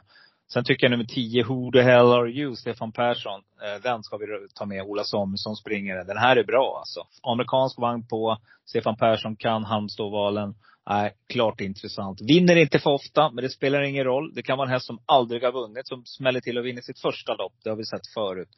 [0.52, 2.56] Sen tycker jag nummer 10, Who the hell are you?
[2.56, 3.40] Stefan Persson.
[3.62, 4.82] Eh, den ska vi ta med.
[4.82, 7.00] Ola Samuelsson springer Den här är bra alltså.
[7.22, 8.38] Amerikansk vagn på.
[8.64, 10.54] Stefan Persson kan Halmstadvalen.
[10.90, 12.20] Nej, klart intressant.
[12.20, 14.34] Vinner inte för ofta, men det spelar ingen roll.
[14.34, 17.00] Det kan vara en häst som aldrig har vunnit, som smäller till och vinner sitt
[17.00, 17.52] första lopp.
[17.64, 18.48] Det har vi sett förut.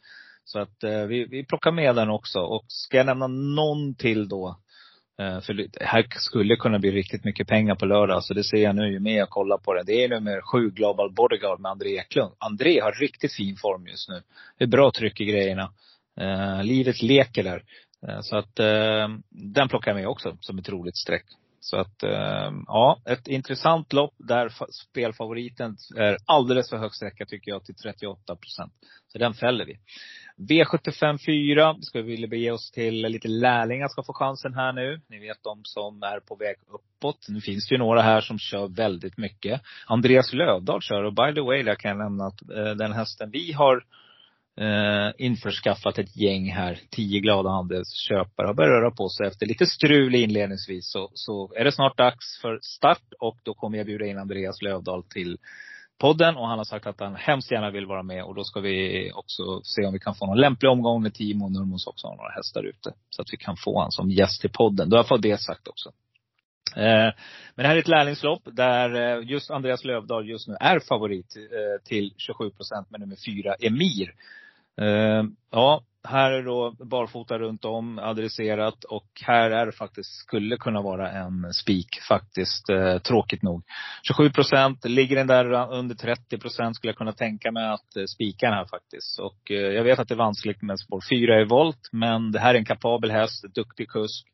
[0.45, 2.41] Så att eh, vi, vi plockar med den också.
[2.41, 4.57] Och ska jag nämna någon till då.
[5.21, 8.25] Eh, för det här skulle kunna bli riktigt mycket pengar på lördag.
[8.25, 9.83] Så det ser jag nu ju mer jag kollar på det.
[9.87, 12.33] Det är nummer sju Global Bodyguard med André Eklund.
[12.39, 14.23] André har riktigt fin form just nu.
[14.59, 15.73] Det är bra tryck i grejerna.
[16.21, 17.63] Eh, livet leker där.
[18.09, 21.25] Eh, så att eh, den plockar jag med också som ett roligt streck.
[21.61, 24.53] Så att, ehm, ja, ett intressant lopp där
[24.91, 28.73] spelfavoriten är alldeles för hög sträcka tycker jag till 38 procent.
[29.13, 29.79] Så den fäller vi.
[30.37, 35.01] V75 4 ska vi vilja bege oss till lite lärlingar ska få chansen här nu.
[35.09, 37.27] Ni vet de som är på väg uppåt.
[37.29, 39.61] Nu finns det ju några här som kör väldigt mycket.
[39.87, 43.31] Andreas Lövdahl kör och by the way, där kan jag nämna att eh, den hästen
[43.31, 43.85] vi har
[44.61, 49.67] eh, införskaffat ett gäng här, tio glada handelsköpare, har börjat röra på sig efter lite
[49.67, 50.93] strul inledningsvis.
[50.93, 54.63] Så, så är det snart dags för start och då kommer jag bjuda in Andreas
[54.63, 55.39] Lövdahl till
[56.01, 58.61] podden och han har sagt att han hemskt gärna vill vara med och då ska
[58.61, 62.07] vi också se om vi kan få någon lämplig omgång med Timo och Nurmos också
[62.07, 62.93] har några hästar ute.
[63.11, 64.91] Så att vi kan få han som gäst till podden.
[64.91, 65.93] Då har jag fått det sagt också.
[66.77, 67.11] Eh,
[67.55, 71.37] men det här är ett lärlingslopp där eh, just Andreas Lövdahl just nu är favorit
[71.37, 74.15] eh, till 27 procent med nummer fyra, Emir.
[74.81, 80.57] Eh, ja, här är då barfota runt om, adresserat och här är det faktiskt, skulle
[80.57, 83.63] kunna vara en spik faktiskt, eh, tråkigt nog.
[84.03, 88.05] 27 procent, ligger den där under 30 procent skulle jag kunna tänka mig att eh,
[88.05, 89.19] spika den här faktiskt.
[89.19, 92.55] Och jag vet att det är vanskligt med spår 4 i volt, men det här
[92.55, 94.27] är en kapabel häst, duktig kusk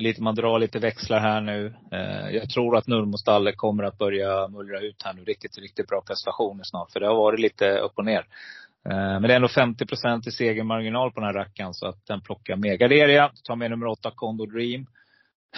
[0.00, 1.74] lite, man drar lite växlar här nu.
[1.92, 5.24] Eh, jag tror att Nurmostallet kommer att börja mullra ut här nu.
[5.24, 6.92] Riktigt, riktigt bra prestationer snart.
[6.92, 8.26] För det har varit lite upp och ner.
[8.84, 12.20] Men det är ändå 50 procent i segermarginal på den här rackaren så att den
[12.20, 12.78] plockar med.
[12.78, 14.86] Garderar jag, tar med nummer åtta, Condor Dream.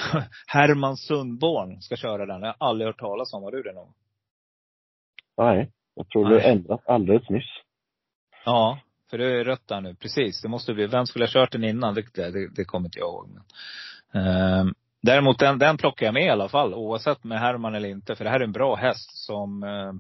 [0.46, 2.42] Herman Sundborn ska köra den.
[2.42, 3.42] Jag har aldrig hört talas om.
[3.42, 3.92] Har du det någon
[5.36, 6.38] Nej, jag tror Nej.
[6.38, 7.50] är ändrat alldeles nyss.
[8.44, 8.78] Ja,
[9.10, 9.94] för det är rött där nu.
[9.94, 10.42] Precis.
[10.42, 11.94] Det måste bli, vem skulle ha kört den innan?
[11.94, 13.28] Det, det, det kommer inte jag ihåg.
[14.12, 16.74] Men, uh, däremot den, den plockar jag med i alla fall.
[16.74, 18.16] Oavsett med Herman eller inte.
[18.16, 19.92] För det här är en bra häst som uh,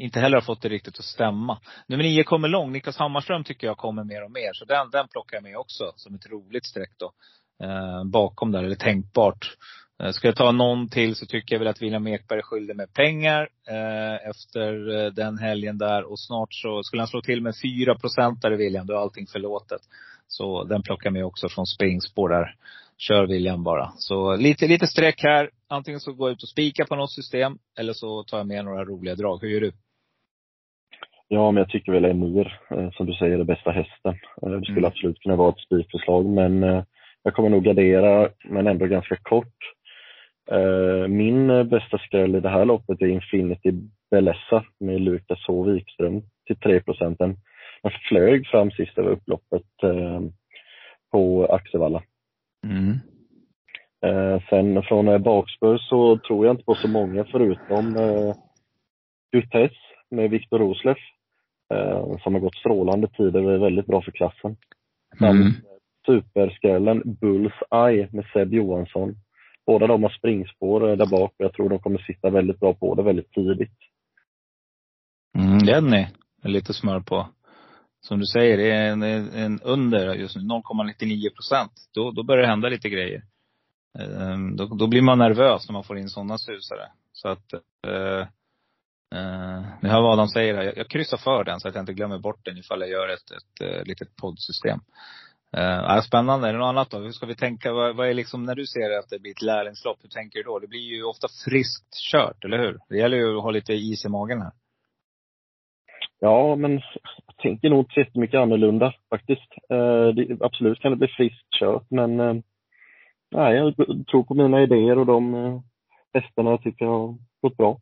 [0.00, 1.60] inte heller har fått det riktigt att stämma.
[1.86, 2.72] Nummer nio kommer lång.
[2.72, 4.52] Niklas Hammarström tycker jag kommer mer och mer.
[4.52, 7.12] Så den, den plockar jag med också som ett roligt streck då.
[7.66, 9.56] Eh, bakom där, eller tänkbart.
[10.02, 12.76] Eh, ska jag ta någon till så tycker jag väl att William Ekberg är skyldig
[12.76, 16.10] med pengar eh, efter eh, den helgen där.
[16.10, 19.80] Och snart så skulle han slå till med 4 procentare William, då är allting förlåtet.
[20.28, 22.54] Så den plockar jag med också från springspår där.
[22.98, 23.92] Kör William bara.
[23.96, 25.50] Så lite, lite streck här.
[25.68, 28.64] Antingen så går jag ut och spikar på något system eller så tar jag med
[28.64, 29.40] några roliga drag.
[29.40, 29.72] Hur gör du?
[31.32, 32.58] Ja, men jag tycker väl Emir,
[32.92, 34.14] som du säger, är bästa hästen.
[34.40, 34.84] Det skulle mm.
[34.84, 36.62] absolut kunna vara ett spikförslag, men
[37.22, 39.56] jag kommer nog gardera, men ändå ganska kort.
[40.50, 43.72] Eh, min eh, bästa skräll i det här loppet är Infinity
[44.10, 45.62] Bellessa med Lukas H.
[45.62, 47.36] Wikström till 3 procenten.
[47.82, 50.20] Han flög fram sist över upploppet eh,
[51.12, 52.02] på Axevalla.
[52.66, 52.98] Mm.
[54.50, 58.34] Sen från bakspår så tror jag inte på så många förutom eh,
[59.32, 59.72] Gutes
[60.10, 60.98] med Viktor Rosleff
[62.22, 64.56] som har gått strålande tider och är väldigt bra för klassen.
[65.20, 65.52] Mm.
[66.06, 69.16] Superskrällen Bulls Eye med Seb Johansson
[69.70, 72.94] Båda de har springspår där bak och jag tror de kommer sitta väldigt bra på
[72.94, 73.78] det väldigt tidigt.
[75.38, 76.06] Mm, Jenny
[76.42, 77.28] är lite smör på.
[78.00, 81.72] Som du säger, det är en, en under just nu, 0,99 procent.
[81.94, 83.22] Då, då börjar det hända lite grejer.
[83.98, 86.88] Um, då, då, blir man nervös när man får in sådana susare.
[87.12, 87.54] Så att,
[87.86, 88.26] uh,
[89.14, 90.62] uh, ni hör vad de säger här.
[90.62, 93.08] Jag, jag kryssar för den så att jag inte glömmer bort den ifall jag gör
[93.08, 94.80] ett, ett, ett, ett litet poddsystem.
[95.56, 96.48] Uh, spännande.
[96.48, 96.98] Är det något annat då?
[96.98, 97.72] Hur ska vi tänka?
[97.72, 100.42] Vad, vad, är liksom, när du ser att det blir ett lärlingslopp, hur tänker du
[100.42, 100.58] då?
[100.58, 102.78] Det blir ju ofta friskt kört, eller hur?
[102.88, 104.52] Det gäller ju att ha lite is i magen här.
[106.20, 106.72] Ja, men
[107.26, 109.52] jag tänker nog inte så mycket annorlunda faktiskt.
[109.72, 112.40] Uh, det, absolut kan det bli friskt kört, men uh,
[113.30, 113.76] nej, jag
[114.10, 115.62] tror på mina idéer och de
[116.14, 117.80] hästarna tycker jag har gått bra.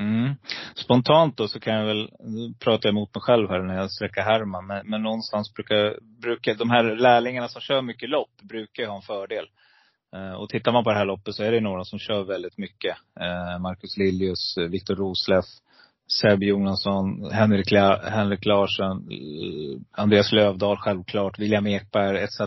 [0.00, 0.34] Mm.
[0.84, 3.90] Spontant då så kan jag väl, nu pratar jag emot mig själv här när jag
[3.90, 8.86] sträcker Herman, men, men någonstans brukar, brukar de här lärlingarna som kör mycket lopp brukar
[8.86, 9.46] ha en fördel.
[10.16, 12.58] Eh, och tittar man på det här loppet så är det några som kör väldigt
[12.58, 12.96] mycket.
[13.20, 15.44] Eh, Marcus Liljus, eh, Viktor Rosleff,
[16.06, 22.38] Seb Jonasson, Henrik, La Henrik Larsen, eh, Andreas Lövdahl självklart, William Ekberg etc.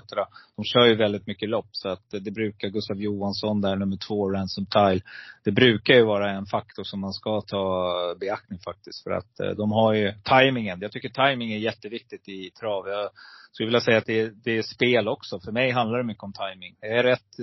[0.56, 4.32] De kör ju väldigt mycket lopp så att det brukar, Gustav Johansson där, nummer två,
[4.32, 5.02] Ransom Tile.
[5.44, 9.04] Det brukar ju vara en faktor som man ska ta beaktning faktiskt.
[9.04, 10.80] För att eh, de har ju tajmingen.
[10.82, 12.88] Jag tycker tajming är jätteviktigt i trav.
[12.88, 13.10] Jag
[13.52, 15.40] skulle vilja säga att det är, det är spel också.
[15.40, 16.76] För mig handlar det mycket om tajming.
[16.82, 17.40] Är rätt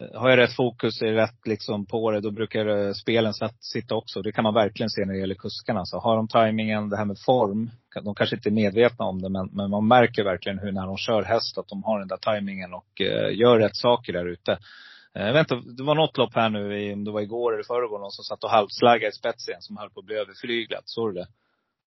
[0.00, 3.94] Eh, har jag rätt fokus, är rätt liksom på det, då brukar eh, spelen sitta
[3.94, 4.22] också.
[4.22, 5.84] Det kan man verkligen se när det gäller kuskarna.
[5.84, 7.70] Så har de tajmingen, det här med form,
[8.04, 10.96] de kanske inte är medvetna om det, men, men man märker verkligen hur när de
[10.96, 14.52] kör häst, att de har den där tajmingen och eh, gör rätt saker där ute.
[15.14, 17.64] Eh, jag vet inte, det var något lopp här nu, om det var igår eller
[17.64, 20.82] förrgår, någon som satt och halvslaggade i spetsen, som höll på att bli överflyglat.
[20.84, 21.26] Såg du det?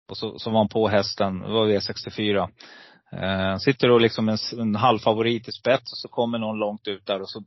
[0.09, 2.49] Och så, så var han på hästen, det var V64.
[3.11, 7.05] Eh, sitter då liksom en, en halvfavorit i spets och så kommer någon långt ut
[7.05, 7.43] där och så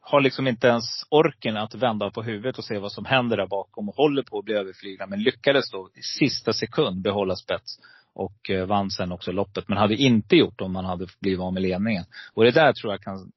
[0.00, 3.46] har liksom inte ens orken att vända på huvudet och se vad som händer där
[3.46, 5.06] bakom och håller på att bli överflygna.
[5.06, 7.78] Men lyckades då i sista sekund behålla spets
[8.14, 9.68] och eh, vann sen också loppet.
[9.68, 12.04] Men hade inte gjort om man hade blivit av med ledningen.
[12.34, 13.32] Och det där tror jag kan,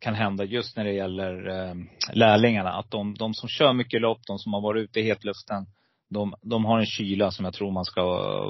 [0.00, 1.74] kan hända just när det gäller eh,
[2.12, 2.72] lärlingarna.
[2.72, 5.66] Att de, de som kör mycket lopp, de som har varit ute i hetluften,
[6.10, 8.02] de, de har en kyla som jag tror man ska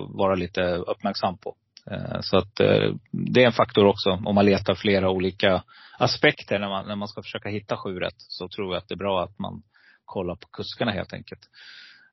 [0.09, 1.57] vara lite uppmärksam på.
[1.91, 4.11] Eh, så att eh, det är en faktor också.
[4.11, 5.63] Om man letar flera olika
[5.99, 8.15] aspekter när man, när man ska försöka hitta sju rätt.
[8.19, 9.63] Så tror jag att det är bra att man
[10.05, 11.41] kollar på kuskarna helt enkelt.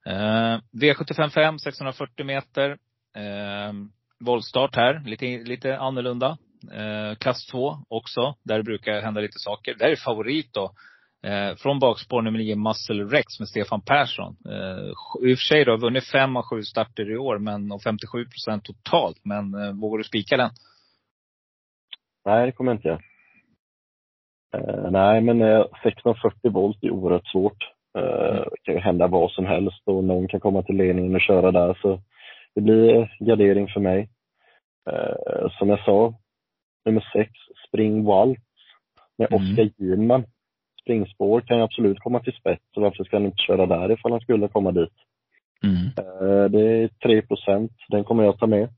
[0.05, 2.69] Eh, V755 640 meter.
[3.15, 3.73] Eh,
[4.19, 6.37] Voltstart här, lite, lite annorlunda.
[6.71, 9.75] Eh, klass 2 också, där det brukar hända lite saker.
[9.75, 10.73] Där är favorit då.
[11.23, 14.35] Eh, från bakspår nummer 9, Muscle Rex med Stefan Persson.
[14.45, 14.87] Eh,
[15.29, 18.25] I och för sig då, vunnit fem av sju starter i år, men och 57
[18.25, 19.19] procent totalt.
[19.23, 20.51] Men eh, vågar du spika den?
[22.25, 23.01] Nej, det kommer jag inte göra.
[24.53, 27.63] Eh, nej, men eh, 1640 volt är oerhört svårt.
[27.97, 28.43] Eh, mm.
[28.51, 31.51] Det kan ju hända vad som helst och någon kan komma till ledningen och köra
[31.51, 31.77] där.
[31.81, 31.99] Så
[32.55, 34.09] det blir gardering för mig.
[34.89, 36.13] Eh, som jag sa,
[36.85, 37.31] nummer 6,
[37.67, 38.41] Spring Waltz
[39.17, 39.41] med mm.
[39.41, 40.25] Oskar Giman
[40.81, 44.21] springspår kan absolut komma till spets, så varför ska han inte köra där ifall han
[44.21, 44.93] skulle komma dit?
[45.63, 45.85] Mm.
[45.97, 47.71] Eh, det är 3 procent.
[47.89, 48.69] Den kommer jag ta med.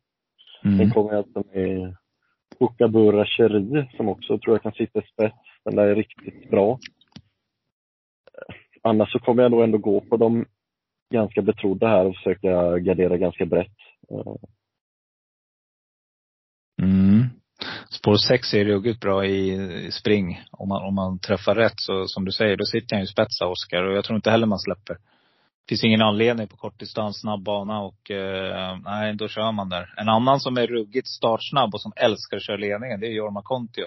[0.63, 0.77] Mm.
[0.77, 1.95] Den kommer jag ta med
[2.59, 5.35] Kookaburra Cheri som också tror jag kan sitta i spets.
[5.65, 6.79] Den där är riktigt bra.
[8.81, 10.45] Annars så kommer jag nog ändå gå på de
[11.13, 13.77] ganska betrodda här och försöka gardera ganska brett.
[16.81, 17.23] Mm.
[17.89, 20.43] Spår 6 är ruggigt bra i spring.
[20.51, 23.47] Om man, om man träffar rätt så, som du säger, då sitter han ju spetsa
[23.47, 23.83] Oskar.
[23.83, 24.93] Och jag tror inte heller man släpper.
[24.93, 29.93] Det finns ingen anledning på kortdistans, snabb bana och eh, nej, då kör man där.
[29.97, 33.41] En annan som är ruggigt startsnabb och som älskar att köra ledningen, det är Jorma
[33.41, 33.85] Kontio.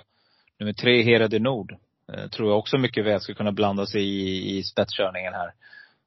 [0.59, 1.77] Nummer tre, Herade Nord.
[2.13, 5.53] Eh, tror jag också mycket väl ska kunna blanda sig i, i spetskörningen här.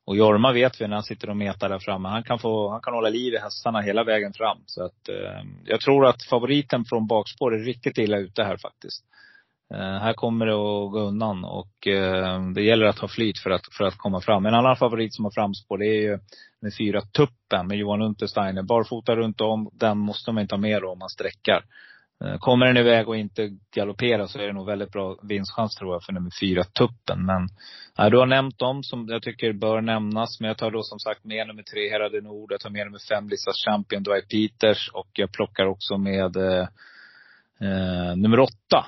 [0.06, 2.10] Och Jorma vet vi när han sitter och metar där framme.
[2.10, 4.58] Han kan, få, han kan hålla liv i hästarna hela vägen fram.
[4.66, 9.06] Så att, eh, jag tror att favoriten från bakspår är riktigt illa ute här faktiskt.
[9.74, 13.50] Eh, här kommer det att gå undan och eh, det gäller att ha flyt för
[13.50, 14.46] att, för att komma fram.
[14.46, 16.20] En annan favorit som har framspår det är ju
[16.62, 18.62] med fyra Tuppen med Johan Untersteiner.
[18.64, 21.64] Barfota runt om, den måste man inte ha med då om man sträckar.
[22.22, 25.94] Eh, kommer den iväg och inte galopperar så är det nog väldigt bra vinstchans tror
[25.94, 27.26] jag för nummer fyra, Tuppen.
[27.26, 27.48] Men
[27.98, 30.40] ja, du har nämnt dem som jag tycker bör nämnas.
[30.40, 32.52] Men jag tar då som sagt med nummer tre, Herade Nord.
[32.52, 34.90] Jag tar med nummer fem, Lisa Champion, Dwight Peters.
[34.94, 36.68] Och jag plockar också med eh,
[37.62, 38.86] eh nummer åtta,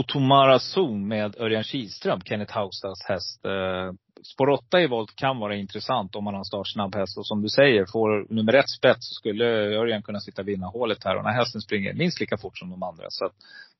[0.00, 3.44] Otomara Zon med Örjan Kihlström, Kenneth Haustas häst.
[3.44, 3.92] Eh,
[4.32, 7.18] spår 8 i volt kan vara intressant om man har en startsnabb häst.
[7.18, 9.44] Och som du säger, får nummer ett spets så skulle
[9.78, 11.16] Örjan kunna sitta vinna hålet här.
[11.16, 13.04] Och den här hästen springer minst lika fort som de andra.
[13.08, 13.32] Så att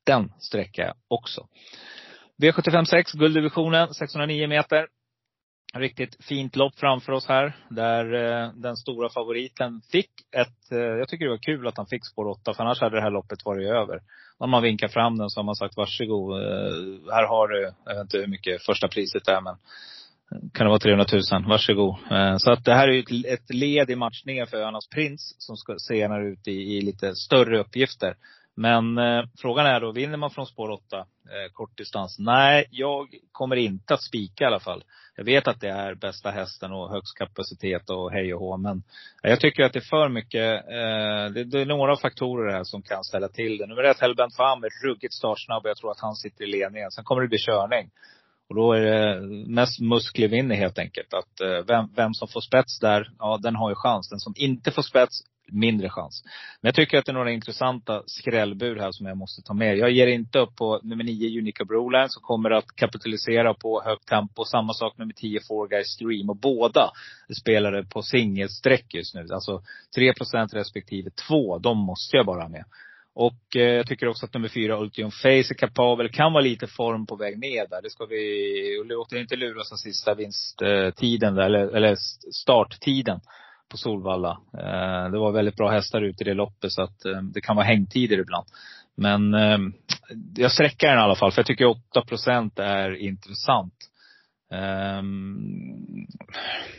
[0.04, 1.46] den sträcker jag också.
[2.42, 4.86] V75 6, gulddivisionen, 609 meter.
[5.74, 7.56] Riktigt fint lopp framför oss här.
[7.68, 11.86] Där eh, den stora favoriten fick ett, eh, jag tycker det var kul att han
[11.86, 12.54] fick spår 8.
[12.54, 14.00] För annars hade det här loppet varit över.
[14.38, 16.32] Om man vinkar fram den så har man sagt varsågod.
[16.32, 19.54] Eh, här har du, jag vet inte hur mycket första priset är men
[20.32, 21.48] eh, kan det vara 300 000?
[21.48, 21.94] Varsågod.
[22.10, 25.34] Eh, så att det här är ju ett, ett led i matchningen för Önas Prins
[25.38, 28.16] som ska senare ut i, i lite större uppgifter.
[28.60, 31.04] Men eh, frågan är då, vinner man från spår 8, eh,
[31.52, 32.16] kortdistans?
[32.18, 34.84] Nej, jag kommer inte att spika i alla fall.
[35.16, 38.56] Jag vet att det är bästa hästen och högst kapacitet och hej och hå.
[38.56, 38.82] Men
[39.22, 42.64] eh, jag tycker att det är för mycket, eh, det, det, är några faktorer här
[42.64, 43.66] som kan ställa till det.
[43.66, 46.90] Nummer ett, Hellbent Fam är ruggigt startsnabb och jag tror att han sitter i ledningen.
[46.90, 47.90] Sen kommer det bli körning.
[48.48, 51.14] Och då är det mest muskler vinner helt enkelt.
[51.14, 54.08] Att eh, vem, vem som får spets där, ja den har ju chans.
[54.08, 56.22] Den som inte får spets, mindre chans.
[56.60, 59.76] Men jag tycker att det är några intressanta skrällbur här som jag måste ta med.
[59.76, 64.08] Jag ger inte upp på nummer 9 Unica Broline som kommer att kapitalisera på högt
[64.08, 64.44] tempo.
[64.44, 66.30] Samma sak nummer 10 Four Guys Stream.
[66.30, 66.90] Och båda
[67.40, 69.26] spelare på singelsträck just nu.
[69.32, 69.62] Alltså
[69.96, 71.58] 3% respektive 2.
[71.58, 72.64] De måste jag bara ha med.
[73.14, 76.08] Och eh, jag tycker också att nummer fyra, Ultium Face, är kapabel.
[76.08, 77.82] Kan vara lite form på väg ner där.
[77.82, 81.96] Det ska vi, låt inte luras av sista vinsttiden eh, där, eller, eller
[82.32, 83.20] starttiden
[83.70, 84.40] på Solvalla.
[84.54, 87.56] Eh, det var väldigt bra hästar ute i det loppet så att eh, det kan
[87.56, 88.46] vara hängtider ibland.
[88.96, 89.58] Men eh,
[90.36, 93.74] jag sträcker den i alla fall för jag tycker 8% är intressant.
[94.52, 95.02] Eh,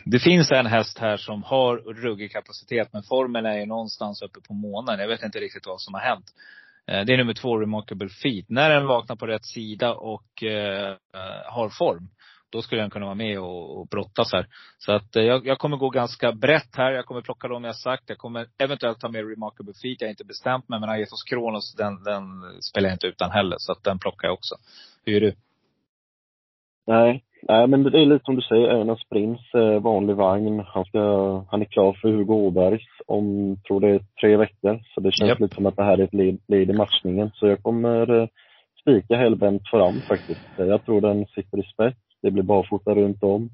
[0.06, 4.40] det finns en häst här som har ruggig kapacitet, men formen är ju någonstans uppe
[4.48, 5.00] på månen.
[5.00, 6.26] Jag vet inte riktigt vad som har hänt.
[6.88, 8.50] Eh, det är nummer två, Remarkable Feet.
[8.50, 10.96] När den vaknar på rätt sida och eh,
[11.46, 12.10] har form,
[12.52, 14.48] då skulle den kunna vara med och, och brottas här.
[14.78, 16.92] Så att uh, jag, jag, kommer gå ganska brett här.
[16.92, 18.04] Jag kommer plocka dem jag sagt.
[18.08, 20.02] Jag kommer eventuellt ta med Remarkable Feet.
[20.02, 20.80] Jag har inte bestämt mig.
[20.80, 22.24] Men Aetos Kronos, den, den
[22.62, 23.56] spelar jag inte utan heller.
[23.60, 24.56] Så att den plockar jag också.
[25.06, 25.36] Hur är du?
[26.88, 30.64] Nej, Nej, men det är lite som du säger, Önas Prins, eh, vanlig vagn.
[30.68, 31.00] Han, ska,
[31.52, 34.80] han är klar för Hugo Åbergs om, tror det är tre veckor.
[34.96, 35.40] Så det känns yep.
[35.40, 37.32] lite som att det här är ett led, led i matchningen.
[37.34, 38.28] Så jag kommer eh,
[38.82, 40.42] spika hellbent fram faktiskt.
[40.58, 42.00] Jag tror den sitter i spets.
[42.22, 43.50] Det blir barfota runt om.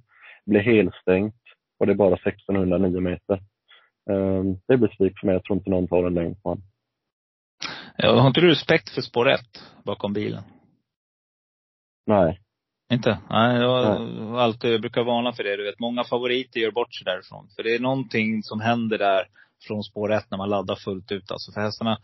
[0.46, 1.36] Det blir helstängt
[1.80, 3.40] och det är bara 1609 meter.
[4.10, 5.36] Um, det blir spik för mig.
[5.36, 6.58] Jag tror inte någon tar den längre på
[7.98, 9.40] Ja, har inte du respekt för spår 1
[9.84, 10.44] bakom bilen?
[12.06, 12.40] Nej,
[12.94, 13.18] inte?
[13.30, 15.58] Nej, jag har alltid, jag brukar varna för det.
[15.58, 17.48] Du vet, många favoriter gör bort sig därifrån.
[17.56, 19.28] För det är någonting som händer där
[19.68, 21.32] från spår ett när man laddar fullt ut.
[21.32, 21.98] Alltså för hästarna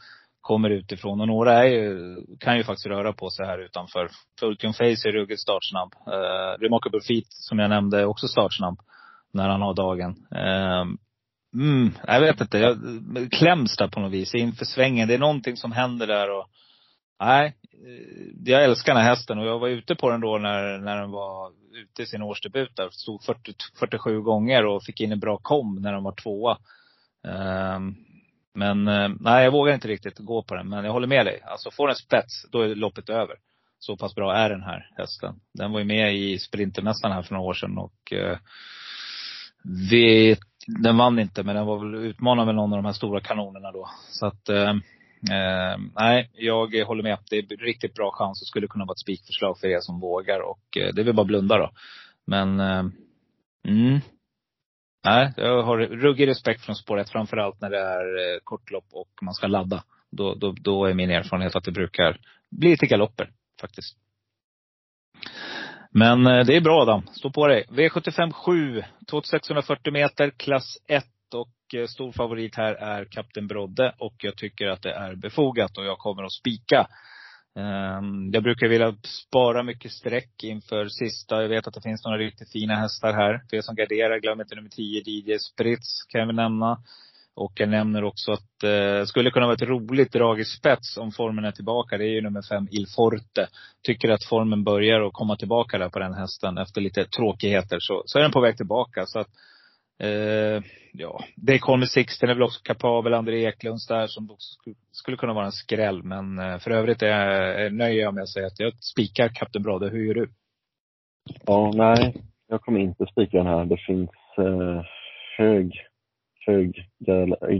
[0.43, 1.21] kommer utifrån.
[1.21, 4.09] Och några är ju, kan ju faktiskt röra på sig här utanför.
[4.39, 5.93] Fulton Face är ruggigt startsnabb.
[6.07, 8.79] Uh, Remarkable Feet, som jag nämnde, är också startsnabb.
[9.33, 10.15] När han har dagen.
[10.35, 10.95] Uh,
[11.53, 12.57] mm, jag vet inte.
[12.57, 12.77] Jag
[13.31, 15.07] kläms där på något vis inför svängen.
[15.07, 16.47] Det är någonting som händer där och
[17.19, 20.77] Nej, eh, jag älskar den här hästen och jag var ute på den då när,
[20.77, 22.89] när den var ute i sin årsdebut där.
[22.89, 26.57] Stod 40, 47 gånger och fick in en bra kom när den var tvåa.
[27.75, 27.95] Um,
[28.53, 30.69] men eh, nej, jag vågar inte riktigt gå på den.
[30.69, 31.41] Men jag håller med dig.
[31.45, 33.35] Alltså får den spets, då är loppet över.
[33.79, 35.35] Så pass bra är den här hästen.
[35.53, 38.37] Den var ju med i Sprintermästaren här för några år sedan och eh,
[39.91, 40.37] vi,
[40.67, 43.71] den vann inte, men den var väl utmanad med någon av de här stora kanonerna
[43.71, 43.89] då.
[44.11, 44.69] Så att, eh,
[45.31, 47.17] eh, nej, jag håller med.
[47.29, 50.39] Det är riktigt bra chans och skulle kunna vara ett spikförslag för er som vågar.
[50.39, 51.71] Och eh, det är väl bara blunda då.
[52.25, 52.85] Men, eh,
[53.67, 53.99] mm.
[55.05, 59.09] Nej, jag har ruggig respekt från spår 1, framförallt när det är eh, kortlopp och
[59.21, 59.83] man ska ladda.
[60.11, 62.17] Då, då, då är min erfarenhet att det brukar
[62.49, 63.29] bli lite galopper,
[63.61, 63.97] faktiskt.
[65.91, 67.07] Men eh, det är bra Adam.
[67.11, 67.65] Stå på dig.
[67.69, 71.05] V75 7, 2640 meter, klass 1.
[71.33, 73.95] Och eh, stor favorit här är Kapten Brodde.
[73.97, 76.87] Och jag tycker att det är befogat och jag kommer att spika.
[77.55, 78.95] Ehm, jag brukar vilja
[79.27, 81.41] spara mycket streck inför sista.
[81.41, 83.41] Jag vet att det finns några riktigt fina hästar här.
[83.49, 86.77] För er som garderar, glöm inte nummer 10, DJ Spritz, kan jag nämna.
[87.35, 90.45] Och jag nämner också att eh, det eh, skulle kunna vara ett roligt drag i
[90.45, 91.97] spets om formen är tillbaka.
[91.97, 93.47] Det är ju nummer fem, Il Forte.
[93.83, 97.77] Tycker att formen börjar att komma tillbaka där på den hästen efter lite tråkigheter.
[97.79, 99.05] Så, så är den på väg tillbaka.
[99.05, 99.27] Så att,
[99.99, 101.23] eh, ja.
[101.35, 103.13] Daycon Sixten är väl också kapabel.
[103.13, 106.03] André Eklunds där som skulle, skulle kunna vara en skräll.
[106.03, 109.63] Men eh, för övrigt är jag, nöjer jag med att säga att jag spikar Kapten
[109.63, 109.89] Brade.
[109.89, 110.29] Hur gör du?
[111.45, 112.13] Ja, nej.
[112.47, 113.65] Jag kommer inte spika den här.
[113.65, 114.85] Det finns eh,
[115.37, 115.73] hög
[116.45, 116.89] hög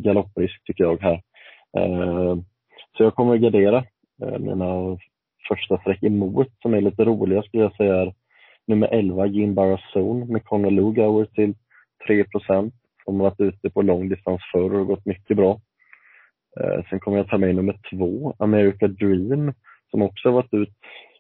[0.04, 1.22] galopprisk tycker jag här.
[1.78, 2.36] Eh,
[2.98, 3.86] så jag kommer att gardera
[4.24, 4.98] eh, mina
[5.48, 8.14] första streck emot som är lite roliga skulle jag säga är
[8.68, 9.56] nummer 11 Jim
[9.94, 11.54] Zone med Conor Lugauer till
[12.08, 12.74] 3 procent.
[13.06, 15.60] som har varit ute på långdistans förr och gått mycket bra.
[16.60, 19.54] Eh, sen kommer jag ta med nummer två, America Dream
[19.92, 20.74] som också har varit ut,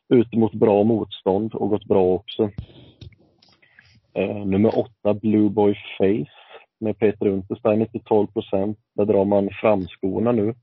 [0.10, 2.52] ute mot bra motstånd och gått bra också.
[4.13, 6.34] Eh, nummer åtta, Blue Boy Face
[6.80, 8.78] med Peter Untersteiner till 12 procent.
[8.96, 10.54] Där drar man framskorna nu.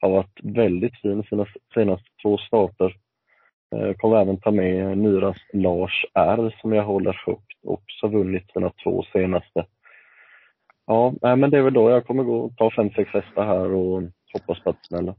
[0.00, 2.96] Har varit väldigt fin sina senaste två starter.
[3.72, 7.58] Eh, jag kommer även ta med Nyras Lars R som jag håller högt.
[7.64, 9.66] Också vunnit sina två senaste.
[10.86, 13.72] Ja, men det är väl då jag kommer gå och ta fem, sex hästar här
[13.72, 15.14] och hoppas på att smälla.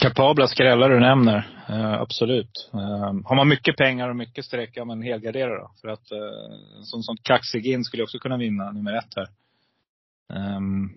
[0.00, 1.46] Kapabla skrällar du nämner.
[1.68, 2.70] eh, absolut.
[2.74, 5.70] Eh, har man mycket pengar och mycket streck, ja men helgardera då.
[5.80, 9.26] För att eh, en sån kaxig in skulle också kunna vinna nummer ett här.
[10.36, 10.90] Ehm,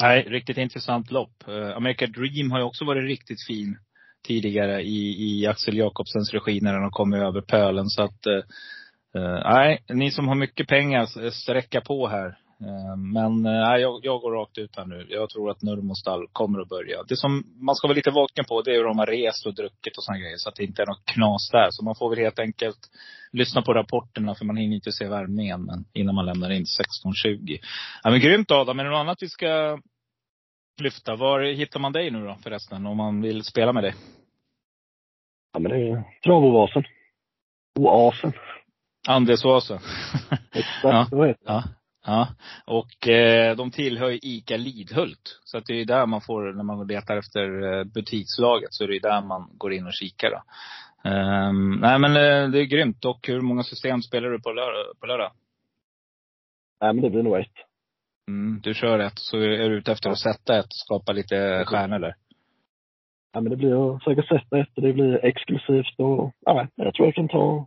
[0.00, 1.48] nej, riktigt intressant lopp.
[1.48, 3.78] Eh, America Dream har ju också varit riktigt fin
[4.26, 7.86] tidigare i, i Axel Jakobsens regi när den har kommit över pölen.
[7.86, 8.26] Så att,
[9.14, 12.38] nej, nej, ni som har mycket pengar, eh, sträcka på här.
[12.96, 15.06] Men nej, jag, jag, går rakt ut här nu.
[15.08, 17.02] Jag tror att Nurmostall kommer att börja.
[17.02, 19.54] Det som man ska vara lite vaken på, det är hur de har rest och
[19.54, 20.36] druckit och sådana grejer.
[20.36, 21.68] Så att det inte är något knas där.
[21.70, 22.78] Så man får väl helt enkelt
[23.32, 27.58] lyssna på rapporterna, för man hinner inte se värmningen men innan man lämnar in 16.20.
[28.02, 28.80] Ja, men grymt Adam.
[28.80, 29.78] Är det något annat vi ska
[30.80, 31.16] lyfta?
[31.16, 33.94] Var hittar man dig nu då förresten, om man vill spela med dig?
[35.52, 36.84] Ja, men det är Travovasen.
[37.78, 38.32] Oasen.
[39.08, 39.78] Andelsoasen.
[40.52, 41.34] Exakt, ja.
[41.44, 41.62] Ja.
[42.06, 42.28] Ja,
[42.66, 45.40] och eh, de tillhör ICA Lidhult.
[45.44, 48.88] Så att det är där man får, när man letar efter eh, butikslaget, så är
[48.88, 50.42] det där man går in och kikar då.
[51.10, 53.04] Um, nej men eh, det är grymt.
[53.04, 55.00] Och hur många system spelar du på lördag?
[55.00, 55.32] På lördag?
[56.80, 57.67] Nej men det blir nog ett.
[58.28, 61.98] Mm, du kör ett, så är du ute efter att sätta ett, skapa lite stjärnor
[61.98, 62.14] där?
[63.32, 67.08] Ja men det blir att försöka sätta ett, det blir exklusivt och, ja jag tror
[67.08, 67.66] jag kan ta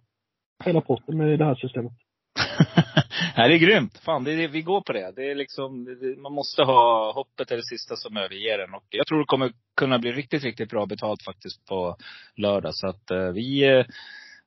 [0.63, 1.91] hela potten med det här systemet.
[3.37, 4.01] Nej, det är grymt.
[4.05, 5.13] Fan, det är, vi går på det.
[5.15, 8.73] Det är liksom, det, man måste ha hoppet är det sista som överger en.
[8.73, 11.95] Och jag tror det kommer kunna bli riktigt, riktigt bra betalt faktiskt på
[12.35, 12.75] lördag.
[12.75, 13.85] Så att eh, vi, eh,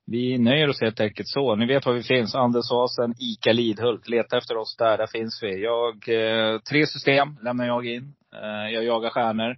[0.07, 1.55] vi nöjer oss helt enkelt så.
[1.55, 2.35] Ni vet var vi finns.
[2.35, 4.09] Andersåsen, ICA Lidhult.
[4.09, 4.97] Leta efter oss där.
[4.97, 5.63] Där finns vi.
[5.63, 8.15] Jag, eh, tre system lämnar jag in.
[8.33, 9.55] Eh, jag jagar stjärnor.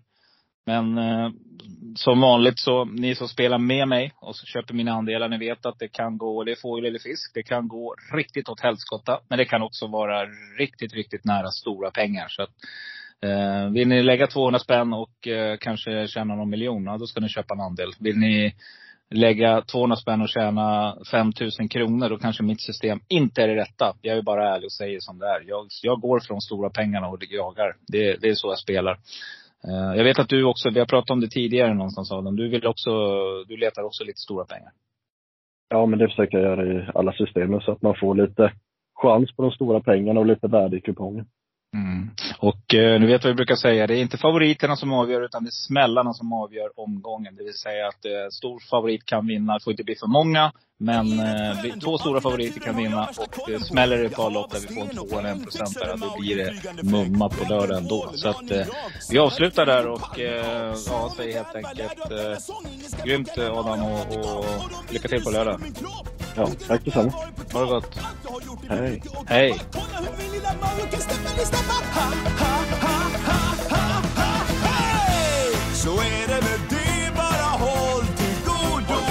[0.65, 1.29] Men eh,
[1.95, 5.65] som vanligt så, ni som spelar med mig och så köper mina andelar, ni vet
[5.65, 9.19] att det kan gå, det är fågel eller fisk, det kan gå riktigt åt helskotta.
[9.29, 10.25] Men det kan också vara
[10.59, 12.27] riktigt, riktigt nära stora pengar.
[12.29, 12.49] Så att,
[13.21, 17.19] eh, vill ni lägga 200 spänn och eh, kanske tjäna någon miljon, ja, då ska
[17.19, 17.91] ni köpa en andel.
[17.99, 18.55] Vill ni
[19.09, 23.93] lägga 200 spänn och tjäna 5000 kronor, då kanske mitt system inte är det rätta.
[24.01, 25.43] Jag är bara ärlig och säger som det är.
[25.47, 27.75] Jag, jag går från stora pengarna och jagar.
[27.87, 28.91] Det, det är så jag spelar.
[29.67, 32.35] Eh, jag vet att du också, vi har pratat om det tidigare någonstans Adam.
[32.35, 32.91] Du vill också,
[33.47, 34.71] du letar också lite stora pengar.
[35.69, 38.51] Ja, men det försöker jag göra i alla systemen så att man får lite
[39.01, 41.25] chans på de stora pengarna och lite värde i kupongen.
[41.73, 42.09] Mm.
[42.39, 45.43] Och eh, nu vet vad vi brukar säga, det är inte favoriterna som avgör utan
[45.43, 47.35] det är smällarna som avgör omgången.
[47.35, 50.51] Det vill säga att eh, stor favorit kan vinna, det får inte bli för många.
[50.79, 54.59] Men eh, två stora favoriter kan vinna och eh, smäller det ett par lopp där
[54.59, 58.11] vi får en två eller en procentare, då blir det mumma på lördag ändå.
[58.13, 58.67] Så att eh,
[59.11, 64.45] vi avslutar där och eh, ja, säger helt enkelt eh, grymt Adam och, och
[64.93, 65.61] lycka till på lördag.
[66.37, 67.11] Ja, tack detsamma.
[67.53, 67.99] Ha det gott.
[68.69, 69.01] Hej.
[69.27, 69.59] Hej.
[75.73, 79.01] Så är det med det, bara håll till godo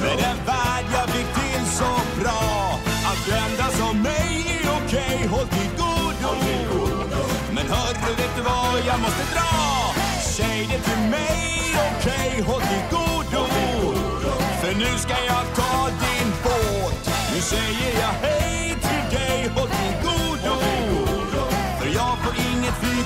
[0.00, 2.78] med den värld jag fick till så bra.
[3.10, 6.34] Att enda som mig är okej, håll till godo.
[7.54, 9.50] Men hörru, vet du vad jag måste dra?
[10.22, 13.46] Säg det till mig, okej, håll till godo.
[14.60, 15.59] För nu ska jag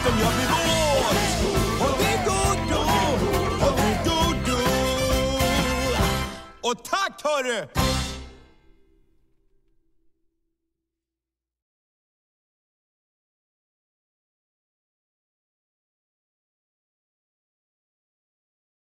[0.07, 1.17] om jag blir våt.
[1.81, 2.77] Och det Håll till
[3.67, 4.59] Och det till godo.
[6.61, 7.94] Och tack hörru!